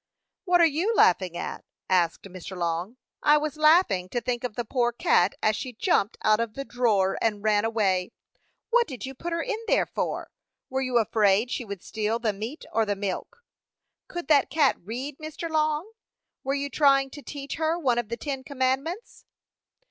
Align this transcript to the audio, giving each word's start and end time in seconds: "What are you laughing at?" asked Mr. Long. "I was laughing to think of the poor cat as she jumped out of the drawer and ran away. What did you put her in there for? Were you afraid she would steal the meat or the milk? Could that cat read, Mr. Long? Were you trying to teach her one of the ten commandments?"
"What 0.45 0.61
are 0.61 0.65
you 0.65 0.95
laughing 0.95 1.37
at?" 1.37 1.63
asked 1.87 2.23
Mr. 2.23 2.57
Long. 2.57 2.97
"I 3.21 3.37
was 3.37 3.55
laughing 3.55 4.09
to 4.09 4.19
think 4.19 4.43
of 4.43 4.55
the 4.55 4.65
poor 4.65 4.91
cat 4.91 5.35
as 5.43 5.55
she 5.55 5.73
jumped 5.73 6.17
out 6.23 6.39
of 6.39 6.55
the 6.55 6.65
drawer 6.65 7.19
and 7.21 7.43
ran 7.43 7.65
away. 7.65 8.11
What 8.71 8.87
did 8.87 9.05
you 9.05 9.13
put 9.13 9.31
her 9.31 9.43
in 9.43 9.59
there 9.67 9.85
for? 9.85 10.31
Were 10.71 10.81
you 10.81 10.97
afraid 10.97 11.51
she 11.51 11.65
would 11.65 11.83
steal 11.83 12.17
the 12.17 12.33
meat 12.33 12.65
or 12.73 12.83
the 12.83 12.95
milk? 12.95 13.43
Could 14.07 14.27
that 14.29 14.49
cat 14.49 14.75
read, 14.83 15.19
Mr. 15.19 15.47
Long? 15.51 15.91
Were 16.43 16.55
you 16.55 16.71
trying 16.71 17.11
to 17.11 17.21
teach 17.21 17.57
her 17.57 17.77
one 17.77 17.99
of 17.99 18.09
the 18.09 18.17
ten 18.17 18.43
commandments?" 18.43 19.25